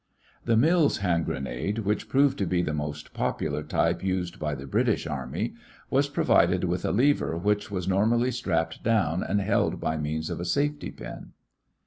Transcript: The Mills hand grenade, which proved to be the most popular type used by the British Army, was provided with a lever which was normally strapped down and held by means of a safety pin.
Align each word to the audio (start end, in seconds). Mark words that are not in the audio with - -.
The 0.45 0.57
Mills 0.57 0.97
hand 0.97 1.25
grenade, 1.25 1.77
which 1.77 2.09
proved 2.09 2.39
to 2.39 2.47
be 2.47 2.63
the 2.63 2.73
most 2.73 3.13
popular 3.13 3.61
type 3.61 4.01
used 4.03 4.39
by 4.39 4.55
the 4.55 4.65
British 4.65 5.05
Army, 5.05 5.53
was 5.91 6.09
provided 6.09 6.63
with 6.63 6.83
a 6.85 6.91
lever 6.91 7.37
which 7.37 7.69
was 7.69 7.87
normally 7.87 8.31
strapped 8.31 8.81
down 8.83 9.21
and 9.21 9.39
held 9.41 9.79
by 9.79 9.97
means 9.97 10.31
of 10.31 10.39
a 10.39 10.45
safety 10.45 10.89
pin. 10.89 11.33